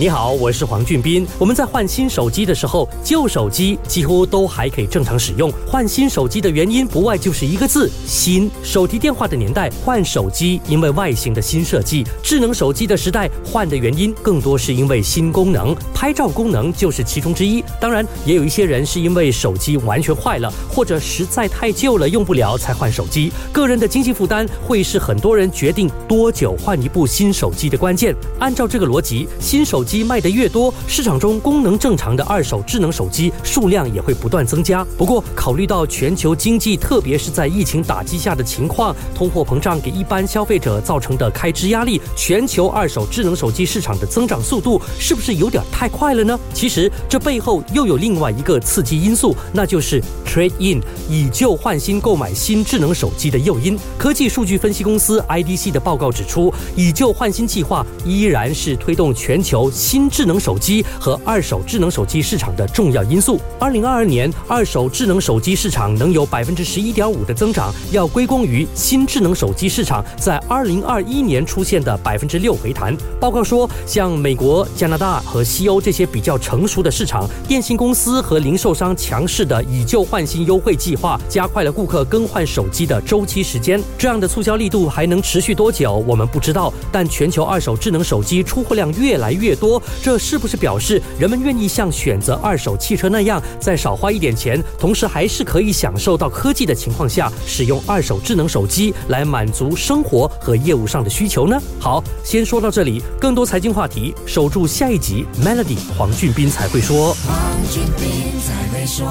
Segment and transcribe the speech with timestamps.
[0.00, 1.26] 你好，我是黄俊斌。
[1.40, 5.52] 我们在换新手机的时候，旧手机几乎都还可以正常使用。
[5.66, 8.48] 换新手机的原因不外就是一个字：新。
[8.62, 17.60] 手提电话的年代换手机，因为外形的新设计；智能手机的时代换的原因更多是因为新功能，拍照功能就是其中之一。
[17.80, 23.32] 当然，也有一些人是因为手机完全坏了，或者实在太旧了用不了才换手机。
[23.50, 28.14] 个人的经济负担会是很多人决定多久换一部新手机的关键。
[28.38, 34.86] 按照这个逻辑，新手机卖得越多，市场中功能正常的二手智能手机数量也会不断增加。
[34.98, 46.38] 不过，考虑到全球经济，特别是在疫情打击下的情况，通货膨胀给一般消费者造成的开支压力，全球二手智能手机市场的增长速度是不是有点太快了呢？
[46.52, 53.78] 其实，这背后又有另外一个刺激因素，那就是 trade in 以旧换新购买新智能手机的诱因。
[53.96, 60.08] 科技数据分析公司 IDC 的报告指出，以旧换新计划依然是推动全球新。
[60.18, 63.38] 智能手机和二手智能手机市场的重要因素。
[63.56, 72.96] 二零二二年，二手智能手机市场能有百分之十一点五的增长，要归功于新智能手机市场在二零二一年出现的百分之六回弹。
[73.20, 83.80] 报告说，像美国、加拿大和西欧这些比较成熟的市场，电信公司和零售商强势的以旧换新优惠计划，加快了顾客更换手机的周期时间。
[83.96, 86.72] 这样的促销力度还能持续多久，我们不知道。
[86.90, 89.67] 但全球二手智能手机出货量越来越多。
[90.02, 101.60] 这是不是表示人们愿意像选择二手汽车那样，在少花一点钱，同时还是可以享受到科技的情况下，使用二手智能手机来满足生活和业务上的需求呢？
[101.80, 105.26] 好，先说到这里，更多财经话题，守住下一集。
[105.42, 107.14] Melody 黄俊斌才会说。
[107.26, 107.36] 黄
[107.70, 109.04] 俊斌才没说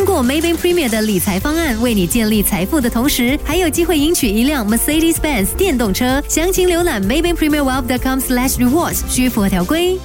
[0.00, 6.22] 通过 Maybank Premier 的理财方案，为你建立财富的同时，还有机会赢取一辆 Mercedes-Benz 电动车。
[6.26, 9.98] 详情浏览 Maybank Premier Wealth.com/rewards，需符合条规。